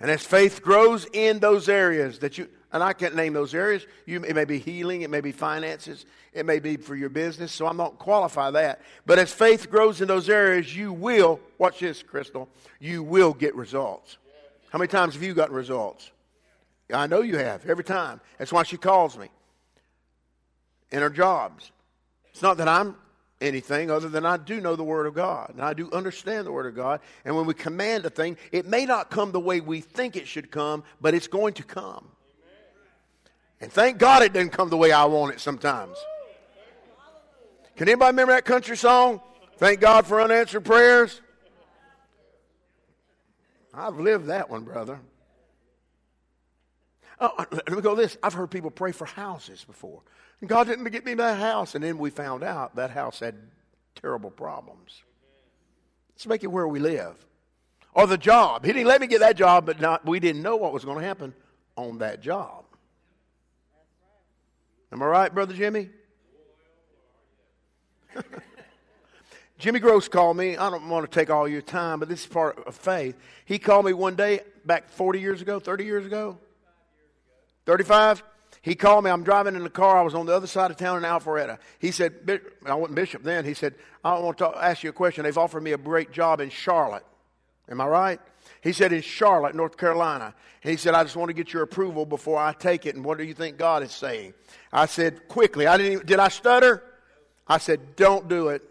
And 0.00 0.10
as 0.10 0.24
faith 0.24 0.62
grows 0.62 1.06
in 1.12 1.38
those 1.38 1.68
areas 1.68 2.20
that 2.20 2.38
you, 2.38 2.48
and 2.74 2.82
I 2.82 2.92
can't 2.92 3.14
name 3.14 3.32
those 3.32 3.54
areas. 3.54 3.86
You, 4.04 4.22
it 4.24 4.34
may 4.34 4.44
be 4.44 4.58
healing, 4.58 5.02
it 5.02 5.10
may 5.10 5.20
be 5.20 5.30
finances, 5.30 6.04
it 6.32 6.44
may 6.44 6.58
be 6.58 6.76
for 6.76 6.96
your 6.96 7.08
business, 7.08 7.52
so 7.52 7.66
I'm 7.66 7.76
not 7.76 8.00
qualify 8.00 8.50
that. 8.50 8.82
But 9.06 9.20
as 9.20 9.32
faith 9.32 9.70
grows 9.70 10.00
in 10.00 10.08
those 10.08 10.28
areas, 10.28 10.76
you 10.76 10.92
will, 10.92 11.40
watch 11.56 11.78
this, 11.78 12.02
Crystal, 12.02 12.48
you 12.80 13.04
will 13.04 13.32
get 13.32 13.54
results. 13.54 14.18
How 14.70 14.78
many 14.78 14.88
times 14.88 15.14
have 15.14 15.22
you 15.22 15.34
gotten 15.34 15.54
results? 15.54 16.10
I 16.92 17.06
know 17.06 17.22
you 17.22 17.38
have, 17.38 17.64
every 17.64 17.84
time. 17.84 18.20
That's 18.38 18.52
why 18.52 18.64
she 18.64 18.76
calls 18.76 19.16
me 19.16 19.28
in 20.90 21.00
her 21.00 21.10
jobs. 21.10 21.70
It's 22.32 22.42
not 22.42 22.56
that 22.56 22.66
I'm 22.66 22.96
anything 23.40 23.88
other 23.88 24.08
than 24.08 24.26
I 24.26 24.36
do 24.36 24.60
know 24.60 24.74
the 24.74 24.82
Word 24.82 25.06
of 25.06 25.14
God 25.14 25.50
and 25.50 25.62
I 25.62 25.74
do 25.74 25.90
understand 25.92 26.44
the 26.46 26.52
Word 26.52 26.66
of 26.66 26.74
God. 26.74 26.98
And 27.24 27.36
when 27.36 27.46
we 27.46 27.54
command 27.54 28.04
a 28.04 28.10
thing, 28.10 28.36
it 28.50 28.66
may 28.66 28.84
not 28.84 29.10
come 29.10 29.30
the 29.30 29.38
way 29.38 29.60
we 29.60 29.80
think 29.80 30.16
it 30.16 30.26
should 30.26 30.50
come, 30.50 30.82
but 31.00 31.14
it's 31.14 31.28
going 31.28 31.54
to 31.54 31.62
come. 31.62 32.08
And 33.64 33.72
thank 33.72 33.96
God 33.96 34.22
it 34.22 34.34
didn't 34.34 34.52
come 34.52 34.68
the 34.68 34.76
way 34.76 34.92
I 34.92 35.06
want 35.06 35.32
it 35.32 35.40
sometimes. 35.40 35.96
Can 37.76 37.88
anybody 37.88 38.10
remember 38.10 38.34
that 38.34 38.44
country 38.44 38.76
song? 38.76 39.22
Thank 39.56 39.80
God 39.80 40.04
for 40.04 40.20
unanswered 40.20 40.66
prayers. 40.66 41.22
I've 43.72 43.98
lived 43.98 44.26
that 44.26 44.50
one, 44.50 44.64
brother. 44.64 45.00
Oh, 47.18 47.32
uh, 47.38 47.46
let 47.52 47.72
me 47.72 47.80
go 47.80 47.94
this. 47.94 48.18
I've 48.22 48.34
heard 48.34 48.50
people 48.50 48.70
pray 48.70 48.92
for 48.92 49.06
houses 49.06 49.64
before. 49.64 50.02
And 50.42 50.50
God 50.50 50.66
didn't 50.66 50.84
get 50.90 51.06
me 51.06 51.14
that 51.14 51.38
house. 51.38 51.74
And 51.74 51.82
then 51.82 51.96
we 51.96 52.10
found 52.10 52.44
out 52.44 52.76
that 52.76 52.90
house 52.90 53.20
had 53.20 53.34
terrible 53.94 54.30
problems. 54.30 55.02
Let's 56.10 56.26
make 56.26 56.44
it 56.44 56.48
where 56.48 56.68
we 56.68 56.80
live. 56.80 57.16
Or 57.94 58.06
the 58.06 58.18
job. 58.18 58.66
He 58.66 58.74
didn't 58.74 58.88
let 58.88 59.00
me 59.00 59.06
get 59.06 59.20
that 59.20 59.38
job, 59.38 59.64
but 59.64 59.80
not, 59.80 60.04
we 60.04 60.20
didn't 60.20 60.42
know 60.42 60.56
what 60.56 60.74
was 60.74 60.84
going 60.84 60.98
to 60.98 61.06
happen 61.06 61.32
on 61.76 61.96
that 62.00 62.20
job. 62.20 62.63
Am 64.92 65.02
I 65.02 65.06
right, 65.06 65.34
Brother 65.34 65.54
Jimmy? 65.54 65.90
Jimmy 69.58 69.80
Gross 69.80 70.08
called 70.08 70.36
me. 70.36 70.56
I 70.56 70.70
don't 70.70 70.88
want 70.88 71.10
to 71.10 71.18
take 71.18 71.30
all 71.30 71.48
your 71.48 71.62
time, 71.62 72.00
but 72.00 72.08
this 72.08 72.20
is 72.20 72.26
part 72.26 72.58
of 72.66 72.74
faith. 72.74 73.16
He 73.44 73.58
called 73.58 73.86
me 73.86 73.92
one 73.92 74.14
day 74.14 74.40
back 74.64 74.90
40 74.90 75.20
years 75.20 75.42
ago, 75.42 75.58
30 75.58 75.84
years 75.84 76.06
ago, 76.06 76.38
35. 77.66 78.22
He 78.62 78.74
called 78.74 79.04
me. 79.04 79.10
I'm 79.10 79.24
driving 79.24 79.56
in 79.56 79.62
the 79.62 79.70
car. 79.70 79.98
I 79.98 80.02
was 80.02 80.14
on 80.14 80.26
the 80.26 80.34
other 80.34 80.46
side 80.46 80.70
of 80.70 80.78
town 80.78 80.96
in 80.96 81.02
Alpharetta. 81.02 81.58
He 81.78 81.90
said, 81.90 82.14
I 82.64 82.74
wasn't 82.74 82.96
bishop 82.96 83.22
then. 83.22 83.44
He 83.44 83.52
said, 83.52 83.74
I 84.02 84.18
want 84.18 84.38
to 84.38 84.48
ask 84.48 84.82
you 84.82 84.90
a 84.90 84.92
question. 84.92 85.24
They've 85.24 85.36
offered 85.36 85.62
me 85.62 85.72
a 85.72 85.78
great 85.78 86.12
job 86.12 86.40
in 86.40 86.48
Charlotte. 86.48 87.04
Am 87.68 87.80
I 87.80 87.86
right? 87.86 88.20
He 88.64 88.72
said, 88.72 88.94
in 88.94 89.02
Charlotte, 89.02 89.54
North 89.54 89.76
Carolina. 89.76 90.34
He 90.62 90.78
said, 90.78 90.94
I 90.94 91.02
just 91.02 91.16
want 91.16 91.28
to 91.28 91.34
get 91.34 91.52
your 91.52 91.62
approval 91.62 92.06
before 92.06 92.38
I 92.38 92.54
take 92.54 92.86
it. 92.86 92.96
And 92.96 93.04
what 93.04 93.18
do 93.18 93.24
you 93.24 93.34
think 93.34 93.58
God 93.58 93.82
is 93.82 93.92
saying? 93.92 94.32
I 94.72 94.86
said, 94.86 95.28
quickly. 95.28 95.66
I 95.66 95.76
didn't 95.76 95.92
even, 95.92 96.06
did 96.06 96.18
I 96.18 96.28
stutter? 96.28 96.82
I 97.46 97.58
said, 97.58 97.94
don't 97.94 98.26
do 98.26 98.48
it. 98.48 98.62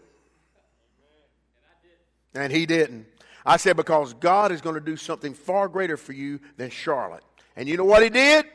And 2.34 2.52
he 2.52 2.66
didn't. 2.66 3.06
I 3.46 3.56
said, 3.56 3.76
because 3.76 4.14
God 4.14 4.50
is 4.50 4.60
going 4.60 4.74
to 4.74 4.80
do 4.80 4.96
something 4.96 5.32
far 5.32 5.68
greater 5.68 5.96
for 5.96 6.12
you 6.12 6.40
than 6.56 6.70
Charlotte. 6.70 7.22
And 7.54 7.68
you 7.68 7.76
know 7.76 7.84
what 7.84 8.02
he 8.02 8.10
did? 8.10 8.46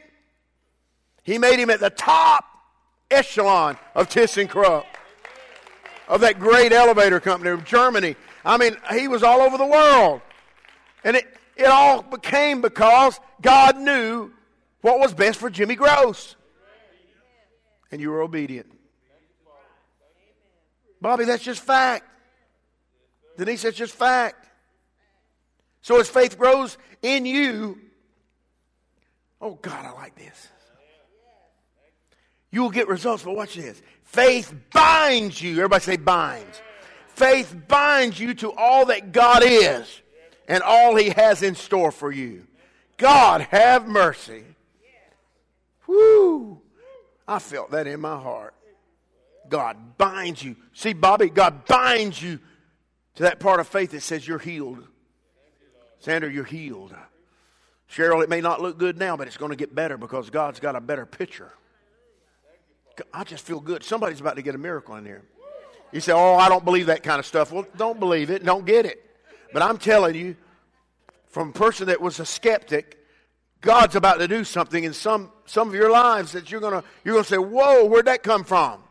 He 1.24 1.38
made 1.38 1.58
him 1.58 1.69
at 1.69 1.79
the 1.79 1.89
top 1.89 2.43
echelon 3.10 3.77
of 3.96 4.10
ThyssenKrupp, 4.10 4.84
of 6.10 6.19
that 6.19 6.38
great 6.38 6.74
elevator 6.74 7.22
company 7.22 7.51
of 7.51 7.63
Germany. 7.63 8.17
I 8.43 8.58
mean, 8.58 8.75
he 8.91 9.08
was 9.08 9.24
all 9.24 9.39
over 9.39 9.58
the 9.58 9.65
world. 9.65 10.19
And 11.03 11.15
it, 11.15 11.25
it 11.56 11.65
all 11.65 12.01
became 12.01 12.62
because 12.62 13.20
God 13.41 13.77
knew 13.77 14.32
what 14.82 15.00
was 15.00 15.13
best 15.13 15.39
for 15.39 15.50
Jimmy 15.50 15.75
Gross. 15.75 16.36
And 17.91 18.00
you 18.00 18.12
were 18.12 18.22
obedient. 18.22 18.72
Bobby, 21.01 21.25
that's 21.25 21.44
just 21.44 21.62
fact. 21.62 22.06
Denise, 23.38 23.62
that's 23.62 23.77
just 23.77 23.96
fact. 23.96 24.48
So 25.82 26.00
as 26.00 26.10
faith 26.10 26.38
grows 26.38 26.77
in 27.01 27.25
you, 27.25 27.79
oh 29.41 29.56
God, 29.62 29.86
I 29.86 29.91
like 29.91 30.15
this. 30.15 30.50
You 32.51 32.63
will 32.63 32.70
get 32.70 32.88
results, 32.88 33.24
but 33.24 33.36
watch 33.36 33.56
this. 33.56 33.82
Faith 34.03 34.53
binds 34.74 35.41
you. 35.41 35.53
Everybody 35.53 35.84
say 35.84 35.98
binds. 35.98 36.62
Faith 37.08 37.56
binds 37.68 38.20
you 38.20 38.34
to 38.36 38.51
all 38.53 38.88
that 38.88 39.12
God 39.12 39.44
is 39.46 40.01
and 40.50 40.62
all 40.63 40.96
He 40.96 41.12
has 41.12 41.41
in 41.41 41.56
store 41.56 41.91
for 41.91 42.12
you. 42.12 42.46
God 42.98 43.41
have 43.41 43.88
mercy. 43.88 44.44
Whoo! 45.88 46.62
I 47.27 47.39
felt 47.39 47.72
that 47.72 47.88
in 47.88 48.01
my 48.01 48.20
heart. 48.20 48.53
God 49.48 49.98
binds 49.98 50.44
you. 50.44 50.56
See, 50.74 50.94
Bobby, 50.94 51.29
God 51.29 51.65
binds 51.65 52.22
you 52.22 52.39
to 53.15 53.24
that 53.24 53.39
part 53.39 53.60
of 53.60 53.68
faith 53.68 53.91
that 53.91 54.01
says 54.01 54.27
you're 54.27 54.39
healed. 54.39 54.86
Sandra, 56.00 56.32
you're 56.32 56.44
healed. 56.44 56.96
Cheryl, 57.91 58.24
it 58.24 58.29
may 58.29 58.41
not 58.41 58.62
look 58.62 58.77
good 58.77 58.98
now, 58.98 59.18
but 59.18 59.27
it's 59.27 59.38
going 59.38 59.50
to 59.50 59.56
get 59.56 59.74
better 59.74 59.98
because 59.98 60.29
God's 60.29 60.60
got 60.60 60.75
a 60.75 60.82
better 60.82 61.06
picture. 61.06 61.51
I 63.13 63.24
just 63.24 63.46
feel 63.46 63.60
good. 63.60 63.84
Somebody's 63.84 64.20
about 64.20 64.36
to 64.36 64.41
get 64.41 64.56
a 64.56 64.60
miracle 64.60 64.96
in 64.96 65.06
here. 65.06 65.24
You 65.91 66.01
say, 66.01 66.12
Oh, 66.12 66.36
I 66.36 66.50
don't 66.50 66.63
believe 66.63 66.88
that 66.88 67.01
kind 67.01 67.20
of 67.20 67.25
stuff. 67.25 67.51
Well, 67.51 67.65
don't 67.77 68.00
believe 68.00 68.29
it. 68.29 68.44
Don't 68.44 68.65
get 68.65 68.86
it. 68.86 69.09
But 69.53 69.62
I'm 69.62 69.77
telling 69.77 70.15
you, 70.15 70.36
from 71.27 71.50
a 71.50 71.53
person 71.53 71.88
that 71.88 72.01
was 72.01 72.20
a 72.20 72.25
skeptic, 72.25 72.97
God's 73.62 73.95
about 73.95 74.19
to 74.19 74.28
do 74.28 74.43
something 74.43 74.84
in 74.84 74.93
some, 74.93 75.32
some 75.45 75.67
of 75.67 75.73
your 75.73 75.91
lives 75.91 76.32
that 76.32 76.52
you're 76.52 76.62
going 76.62 76.82
to 76.82 76.84
you're 77.04 77.15
gonna 77.15 77.26
say, 77.26 77.38
Whoa, 77.38 77.86
where'd 77.86 78.06
that 78.06 78.23
come 78.23 78.43
from? 78.43 78.82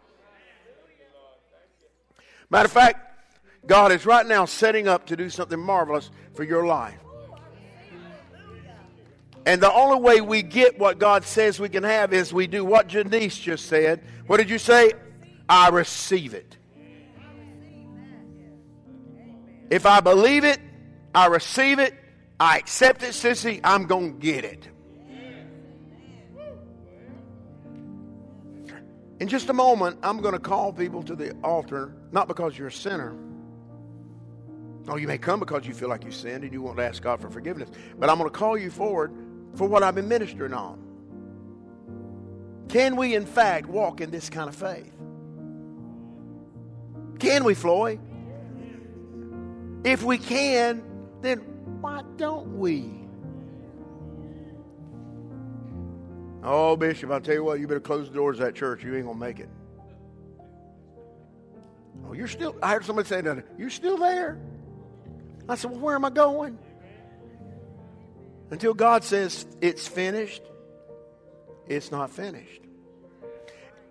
Matter 2.51 2.67
of 2.67 2.73
fact, 2.73 3.09
God 3.67 3.93
is 3.93 4.07
right 4.07 4.27
now 4.27 4.45
setting 4.47 4.89
up 4.89 5.07
to 5.07 5.17
do 5.17 5.29
something 5.31 5.59
marvelous 5.59 6.11
for 6.35 6.45
your 6.45 6.67
life. 6.67 6.99
And 9.45 9.63
the 9.63 9.73
only 9.73 10.01
way 10.01 10.21
we 10.21 10.43
get 10.43 10.79
what 10.79 10.99
God 10.99 11.25
says 11.25 11.59
we 11.59 11.71
can 11.71 11.83
have 11.83 12.13
is 12.13 12.35
we 12.35 12.47
do 12.47 12.65
what 12.65 12.87
Janice 12.87 13.39
just 13.39 13.67
said. 13.67 14.03
What 14.27 14.37
did 14.37 14.51
you 14.51 14.59
say? 14.59 14.93
I 15.49 15.71
receive 15.71 16.35
it. 16.35 16.58
If 19.71 19.87
I 19.87 20.01
believe 20.01 20.45
it, 20.45 20.59
I 21.15 21.27
receive 21.27 21.79
it, 21.79 21.95
I 22.41 22.59
accept 22.59 23.03
it, 23.03 23.11
sissy, 23.11 23.61
I'm 23.65 23.87
going 23.87 24.15
to 24.15 24.19
get 24.21 24.45
it. 24.45 24.69
In 29.21 29.27
just 29.27 29.49
a 29.49 29.53
moment, 29.53 29.99
I'm 30.03 30.21
going 30.21 30.35
to 30.35 30.41
call 30.41 30.73
people 30.73 31.03
to 31.03 31.17
the 31.17 31.33
altar, 31.43 31.93
not 32.13 32.29
because 32.29 32.57
you're 32.57 32.69
a 32.69 32.73
sinner. 32.73 33.17
Oh, 34.87 34.97
you 34.97 35.09
may 35.09 35.19
come 35.19 35.41
because 35.41 35.67
you 35.67 35.75
feel 35.75 35.89
like 35.89 36.05
you 36.05 36.13
sinned 36.13 36.45
and 36.45 36.53
you 36.53 36.63
want 36.63 36.77
to 36.79 36.85
ask 36.85 37.03
God 37.03 37.21
for 37.21 37.29
forgiveness. 37.29 37.69
But 37.99 38.09
I'm 38.09 38.17
going 38.17 38.31
to 38.31 38.37
call 38.37 38.57
you 38.57 38.71
forward 38.71 39.13
for 39.55 39.67
what 39.67 39.83
I've 39.83 39.95
been 39.95 40.09
ministering 40.09 40.55
on. 40.55 40.85
Can 42.69 42.97
we, 42.97 43.15
in 43.15 43.27
fact, 43.27 43.67
walk 43.67 44.01
in 44.01 44.11
this 44.11 44.31
kind 44.31 44.49
of 44.49 44.55
faith? 44.55 44.95
Can 47.19 47.45
we, 47.45 47.55
Floyd? 47.55 47.99
If 49.85 50.03
we 50.03 50.19
can, 50.19 50.83
then 51.23 51.39
why 51.81 52.03
don't 52.17 52.59
we? 52.59 52.95
Oh, 56.43 56.77
Bishop, 56.77 57.11
I'll 57.11 57.21
tell 57.21 57.35
you 57.35 57.45
what, 57.45 57.61
you 57.61 57.67
better 57.67 57.81
close 57.81 58.09
the 58.09 58.15
doors 58.15 58.39
of 58.39 58.47
that 58.47 58.55
church. 58.55 58.85
You 58.85 58.95
ain't 58.95 59.05
going 59.05 59.19
to 59.19 59.25
make 59.25 59.41
it. 59.41 59.49
Oh, 62.07 62.13
you're 62.13 62.29
still, 62.29 62.57
I 62.63 62.73
heard 62.73 62.85
somebody 62.85 63.09
say 63.09 63.21
that, 63.21 63.45
you're 63.59 63.71
still 63.71 63.99
there. 63.99 64.39
I 65.49 65.57
said, 65.57 65.71
well, 65.71 65.81
where 65.81 65.95
am 65.95 66.05
I 66.05 66.11
going? 66.11 66.59
Until 68.51 68.73
God 68.73 69.05
says 69.05 69.47
it's 69.61 69.87
finished, 69.87 70.43
it's 71.67 71.91
not 71.91 72.11
finished. 72.11 72.63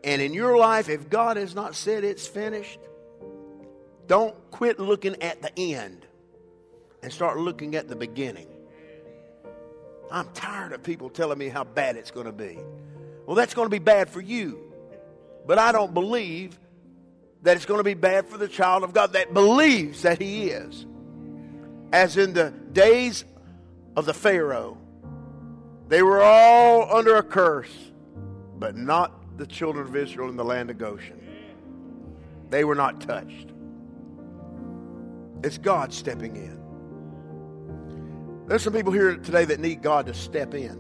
And 0.04 0.22
in 0.22 0.34
your 0.34 0.58
life, 0.58 0.90
if 0.90 1.10
God 1.10 1.38
has 1.38 1.54
not 1.54 1.76
said 1.76 2.04
it's 2.04 2.26
finished, 2.26 2.80
don't 4.08 4.36
quit 4.52 4.80
looking 4.80 5.22
at 5.22 5.42
the 5.42 5.76
end 5.76 6.06
and 7.04 7.12
start 7.12 7.38
looking 7.38 7.76
at 7.76 7.88
the 7.88 7.96
beginning. 7.96 8.48
I'm 10.12 10.30
tired 10.34 10.72
of 10.72 10.84
people 10.84 11.10
telling 11.10 11.38
me 11.38 11.50
how 11.50 11.64
bad 11.64 11.98
it's 11.98 12.12
going 12.12 12.26
to 12.26 12.32
be. 12.32 12.58
Well, 13.26 13.36
that's 13.36 13.54
going 13.54 13.66
to 13.66 13.70
be 13.70 13.80
bad 13.80 14.10
for 14.10 14.22
you. 14.22 14.60
But 15.46 15.60
I 15.60 15.72
don't 15.72 15.94
believe 15.94 16.58
that 17.44 17.56
it's 17.56 17.66
going 17.66 17.80
to 17.80 17.84
be 17.84 17.94
bad 17.94 18.28
for 18.28 18.38
the 18.38 18.48
child 18.48 18.84
of 18.84 18.94
God 18.94 19.14
that 19.14 19.34
believes 19.34 20.02
that 20.04 20.22
he 20.22 20.50
is. 20.50 20.86
As 21.92 22.18
in 22.18 22.34
the 22.34 22.52
days 22.72 23.26
of 23.98 24.06
the 24.06 24.14
Pharaoh. 24.14 24.78
They 25.90 26.04
were 26.04 26.22
all 26.22 26.96
under 26.96 27.16
a 27.16 27.24
curse, 27.24 27.74
but 28.60 28.78
not 28.78 29.38
the 29.38 29.48
children 29.48 29.88
of 29.88 29.96
Israel 29.96 30.30
in 30.30 30.38
the 30.38 30.46
land 30.46 30.70
of 30.70 30.78
Goshen. 30.78 31.20
They 32.50 32.64
were 32.64 32.76
not 32.76 33.02
touched. 33.02 33.52
It's 35.44 35.58
God 35.58 35.94
stepping 35.94 36.36
in. 36.36 36.58
There's 38.48 38.64
some 38.64 38.74
people 38.74 38.92
here 38.92 39.18
today 39.18 39.46
that 39.46 39.60
need 39.60 39.82
God 39.82 40.06
to 40.08 40.14
step 40.14 40.54
in. 40.54 40.80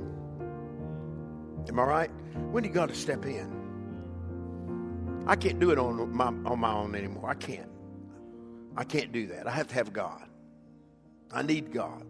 Am 1.67 1.79
I 1.79 1.83
right? 1.83 2.11
We 2.51 2.61
need 2.61 2.73
God 2.73 2.89
to 2.89 2.95
step 2.95 3.25
in. 3.25 3.53
I 5.27 5.35
can't 5.35 5.59
do 5.59 5.71
it 5.71 5.77
on 5.77 6.15
my, 6.15 6.27
on 6.27 6.59
my 6.59 6.71
own 6.71 6.95
anymore. 6.95 7.29
I 7.29 7.33
can't. 7.33 7.69
I 8.77 8.85
can't 8.85 9.11
do 9.11 9.27
that. 9.27 9.47
I 9.47 9.51
have 9.51 9.67
to 9.67 9.75
have 9.75 9.91
God. 9.91 10.23
I 11.31 11.41
need 11.41 11.73
God 11.73 12.05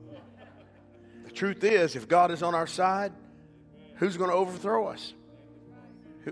The 1.25 1.31
truth 1.31 1.63
is, 1.63 1.95
if 1.95 2.07
God 2.07 2.29
is 2.29 2.43
on 2.43 2.53
our 2.53 2.67
side, 2.67 3.11
who's 3.95 4.15
going 4.15 4.29
to 4.29 4.35
overthrow 4.35 4.85
us? 4.87 5.13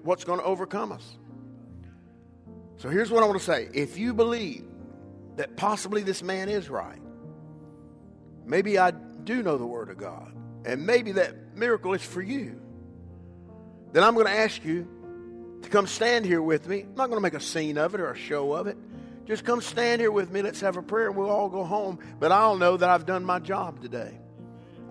What's 0.03 0.23
going 0.23 0.39
to 0.39 0.45
overcome 0.45 0.91
us? 0.91 1.17
So 2.77 2.89
here's 2.89 3.09
what 3.09 3.23
I 3.23 3.25
want 3.25 3.39
to 3.39 3.45
say. 3.45 3.69
If 3.73 3.97
you 3.97 4.13
believe 4.13 4.65
that 5.35 5.57
possibly 5.57 6.03
this 6.03 6.23
man 6.23 6.49
is 6.49 6.69
right, 6.69 7.01
maybe 8.45 8.77
I 8.77 8.91
do 8.91 9.43
know 9.43 9.57
the 9.57 9.65
Word 9.65 9.89
of 9.89 9.97
God, 9.97 10.33
and 10.65 10.85
maybe 10.85 11.13
that 11.13 11.55
miracle 11.55 11.93
is 11.93 12.03
for 12.03 12.21
you, 12.21 12.59
then 13.91 14.03
I'm 14.03 14.13
going 14.13 14.27
to 14.27 14.31
ask 14.31 14.63
you 14.63 14.87
to 15.61 15.69
come 15.69 15.87
stand 15.87 16.25
here 16.25 16.41
with 16.41 16.67
me. 16.67 16.81
I'm 16.81 16.95
not 16.95 17.07
going 17.07 17.17
to 17.17 17.21
make 17.21 17.33
a 17.33 17.39
scene 17.39 17.77
of 17.77 17.95
it 17.95 18.01
or 18.01 18.11
a 18.11 18.17
show 18.17 18.53
of 18.53 18.67
it. 18.67 18.77
Just 19.25 19.43
come 19.43 19.61
stand 19.61 20.01
here 20.01 20.11
with 20.11 20.31
me. 20.31 20.41
Let's 20.41 20.61
have 20.61 20.77
a 20.77 20.83
prayer 20.83 21.07
and 21.07 21.15
we'll 21.17 21.29
all 21.29 21.49
go 21.49 21.63
home. 21.63 21.99
But 22.19 22.31
I'll 22.31 22.57
know 22.57 22.77
that 22.77 22.89
I've 22.89 23.05
done 23.05 23.25
my 23.25 23.39
job 23.39 23.81
today. 23.81 24.19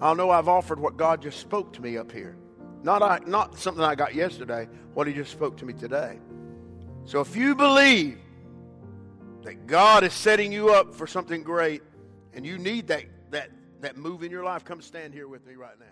I'll 0.01 0.17
know 0.17 0.31
I've 0.31 0.49
offered 0.49 0.81
what 0.81 0.97
God 0.97 1.23
just 1.23 1.39
spoke 1.39 1.73
to 1.75 1.83
me 1.83 1.97
up 1.97 2.11
here. 2.11 2.37
Not, 2.83 3.03
I, 3.03 3.21
not 3.27 3.59
something 3.59 3.83
I 3.83 3.95
got 3.95 4.15
yesterday, 4.15 4.69
what 4.95 5.07
He 5.07 5.13
just 5.13 5.31
spoke 5.31 5.57
to 5.59 5.65
me 5.65 5.73
today. 5.73 6.19
So 7.05 7.21
if 7.21 7.37
you 7.37 7.55
believe 7.55 8.19
that 9.45 9.67
God 9.67 10.05
is 10.05 10.13
setting 10.13 10.53
you 10.53 10.71
up 10.71 10.95
for 10.95 11.07
something 11.07 11.43
great, 11.43 11.83
and 12.33 12.45
you 12.45 12.59
need 12.59 12.89
that, 12.89 13.05
that, 13.31 13.51
that 13.81 13.97
move 13.97 14.23
in 14.23 14.31
your 14.31 14.45
life, 14.45 14.65
come 14.65 14.81
stand 14.81 15.15
here 15.15 15.29
with 15.29 15.47
me 15.47 15.55
right 15.55 15.79
now. 15.79 15.87